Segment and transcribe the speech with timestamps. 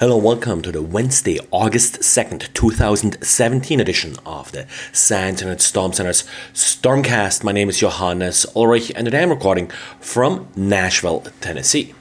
[0.00, 6.24] Hello, welcome to the Wednesday, August 2nd, 2017 edition of the SANS Internet Storm Center's
[6.54, 7.44] Stormcast.
[7.44, 11.92] My name is Johannes Ulrich and today I'm recording from Nashville, Tennessee.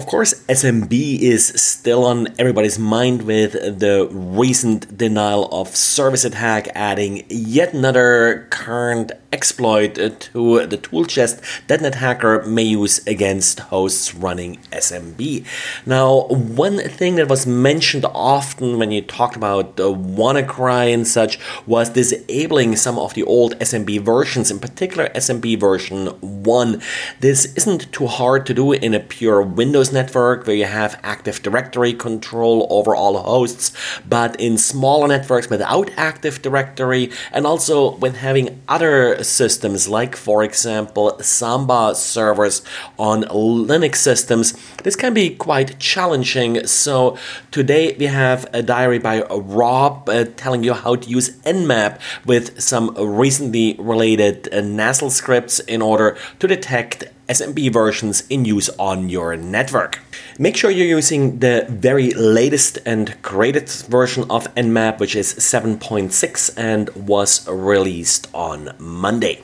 [0.00, 6.68] Of course, SMB is still on everybody's mind with the recent denial of service attack,
[6.74, 13.60] adding yet another current exploit to the tool chest that an attacker may use against
[13.60, 15.44] hosts running SMB.
[15.86, 21.38] Now, one thing that was mentioned often when you talked about the WannaCry and such
[21.66, 26.82] was disabling some of the old SMB versions, in particular SMB version 1.
[27.20, 31.42] This isn't too hard to do in a pure Windows network where you have Active
[31.42, 33.72] Directory control over all hosts,
[34.08, 40.42] but in smaller networks without Active Directory and also when having other systems, like for
[40.42, 42.62] example Samba servers
[42.98, 46.66] on Linux systems, this can be quite challenging.
[46.66, 47.16] So
[47.50, 52.60] today we have a diary by Rob uh, telling you how to use Nmap with
[52.60, 59.08] some recently related uh, NASL scripts in order to detect SMB versions in use on
[59.08, 60.00] your network.
[60.38, 66.50] Make sure you're using the very latest and greatest version of Nmap, which is 7.6
[66.56, 69.42] and was released on Monday.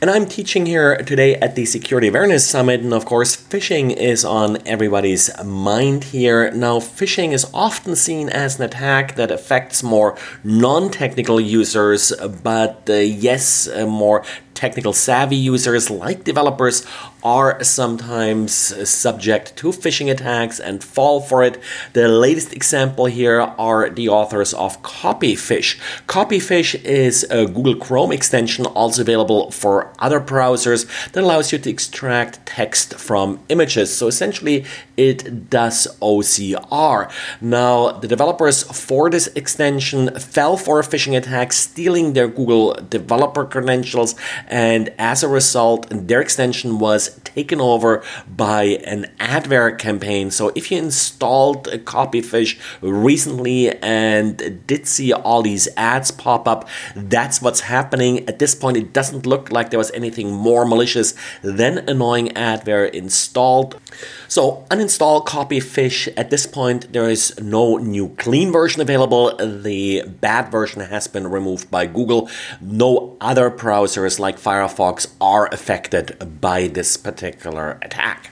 [0.00, 4.24] And I'm teaching here today at the Security Awareness Summit, and of course, phishing is
[4.24, 6.50] on everybody's mind here.
[6.52, 12.88] Now, phishing is often seen as an attack that affects more non technical users, but
[12.88, 14.24] uh, yes, uh, more
[14.60, 16.86] technical savvy users like developers
[17.22, 18.52] are sometimes
[18.88, 21.58] subject to phishing attacks and fall for it.
[21.94, 25.78] The latest example here are the authors of Copyfish.
[26.06, 31.70] Copyfish is a Google Chrome extension also available for other browsers that allows you to
[31.70, 33.96] extract text from images.
[33.96, 34.66] So essentially,
[34.96, 37.10] it does OCR.
[37.40, 43.44] Now, the developers for this extension fell for a phishing attack, stealing their Google developer
[43.46, 44.14] credentials
[44.50, 50.32] and as a result, their extension was taken over by an adware campaign.
[50.32, 57.40] So if you installed Copyfish recently and did see all these ads pop up, that's
[57.40, 58.28] what's happening.
[58.28, 62.90] At this point, it doesn't look like there was anything more malicious than annoying adware
[62.90, 63.80] installed.
[64.26, 66.08] So uninstall Copyfish.
[66.16, 69.36] At this point, there is no new clean version available.
[69.36, 72.28] The bad version has been removed by Google.
[72.60, 78.30] No other browsers like Firefox are affected by this particular attack.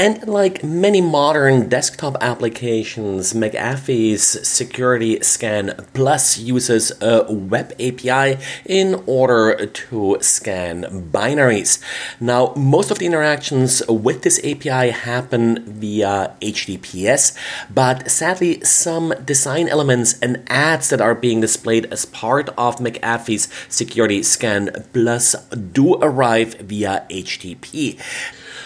[0.00, 9.02] And like many modern desktop applications, McAfee's Security Scan Plus uses a web API in
[9.06, 11.82] order to scan binaries.
[12.20, 17.36] Now, most of the interactions with this API happen via HTTPS,
[17.68, 23.48] but sadly, some design elements and ads that are being displayed as part of McAfee's
[23.68, 25.34] Security Scan Plus
[25.72, 27.98] do arrive via HTTP.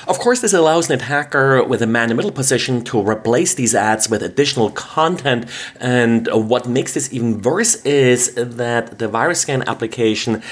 [0.08, 3.54] Of course, this allows an attacker with a man in the middle position to replace
[3.54, 5.46] these ads with additional content.
[5.78, 10.42] And what makes this even worse is that the virus scan application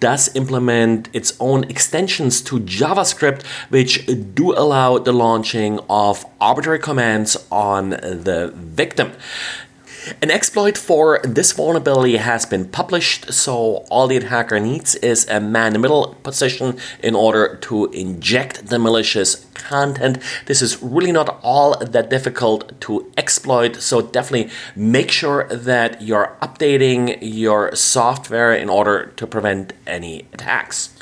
[0.00, 7.36] does implement its own extensions to JavaScript, which do allow the launching of arbitrary commands
[7.50, 9.12] on the victim.
[10.20, 15.40] An exploit for this vulnerability has been published, so all the attacker needs is a
[15.40, 20.18] man in the middle position in order to inject the malicious content.
[20.46, 26.36] This is really not all that difficult to exploit, so definitely make sure that you're
[26.42, 30.94] updating your software in order to prevent any attacks.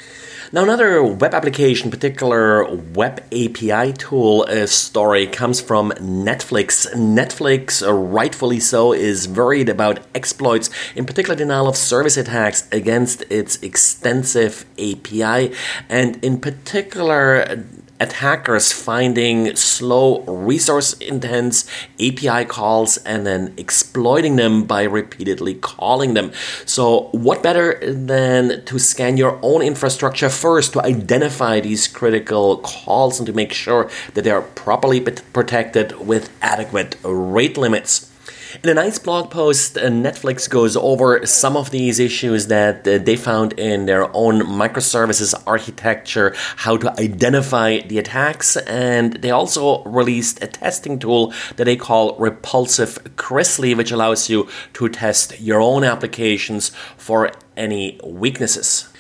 [0.54, 6.86] Now, another web application, particular web API tool uh, story comes from Netflix.
[6.92, 13.22] Netflix, uh, rightfully so, is worried about exploits, in particular denial of service attacks against
[13.30, 15.54] its extensive API,
[15.88, 17.64] and in particular
[18.02, 21.66] attackers finding slow, resource intense
[22.00, 26.32] API calls and then exploiting them by repeatedly calling them.
[26.66, 33.18] So, what better than to scan your own infrastructure first to identify these critical calls
[33.18, 38.11] and to make sure that they are properly protected with adequate rate limits?
[38.60, 42.99] In a nice blog post, uh, Netflix goes over some of these issues that uh,
[42.99, 49.83] they found in their own microservices architecture, how to identify the attacks, and they also
[49.84, 55.60] released a testing tool that they call Repulsive Grizzly, which allows you to test your
[55.63, 58.91] own applications for any weaknesses.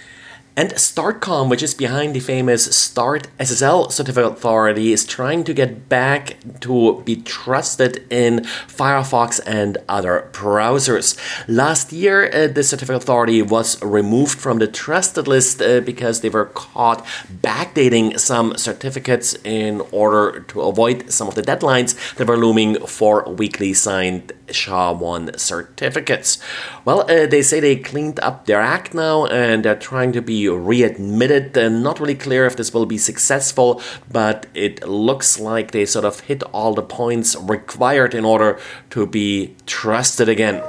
[0.54, 5.88] And Startcom, which is behind the famous Start SSL certificate authority, is trying to get
[5.88, 11.16] back to be trusted in Firefox and other browsers.
[11.48, 16.28] Last year, uh, the certificate authority was removed from the trusted list uh, because they
[16.28, 17.02] were caught
[17.40, 23.24] backdating some certificates in order to avoid some of the deadlines that were looming for
[23.26, 26.38] weakly signed SHA-1 certificates.
[26.84, 30.41] Well, uh, they say they cleaned up their act now and they're trying to be
[30.48, 31.56] readmitted.
[31.56, 33.80] Uh, not really clear if this will be successful,
[34.10, 38.58] but it looks like they sort of hit all the points required in order
[38.90, 40.62] to be trusted again.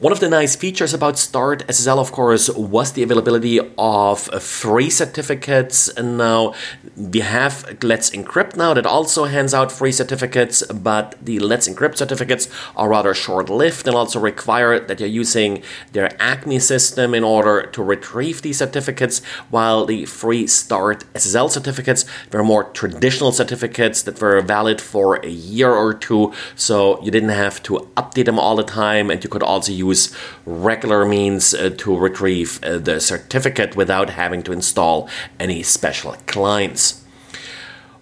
[0.00, 4.90] One of the nice features about Start SSL, of course, was the availability of free
[4.90, 5.88] certificates.
[5.88, 6.54] And now
[6.96, 11.96] we have Let's Encrypt now that also hands out free certificates, but the Let's Encrypt
[11.96, 17.24] certificates are rather short lived and also require that you're using their Acme system in
[17.24, 24.04] order to retrieve these certificates, while the free Start SSL certificates were more traditional certificates
[24.04, 28.38] that were valid for a year or two, so you didn't have to update them
[28.38, 30.14] all the time and you could also use use
[30.46, 35.08] regular means uh, to retrieve uh, the certificate without having to install
[35.38, 37.04] any special clients.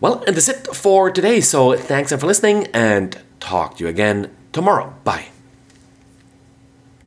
[0.01, 1.41] Well, and that's it for today.
[1.41, 4.95] So thanks for listening and talk to you again tomorrow.
[5.05, 5.36] Bye.